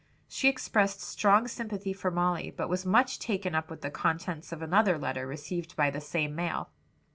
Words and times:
She 0.27 0.49
expressed 0.49 0.99
strong 0.99 1.47
sympathy 1.47 1.93
for 1.93 2.09
Molly, 2.09 2.49
but 2.49 2.69
was 2.69 2.87
much 2.87 3.19
taken 3.19 3.53
up 3.53 3.69
with 3.69 3.81
the 3.81 3.91
contents 3.91 4.51
of 4.51 4.63
another 4.63 4.97
letter 4.97 5.27
received 5.27 5.75
by 5.75 5.91
the 5.91 6.01
same 6.01 6.33
mail. 6.33 6.71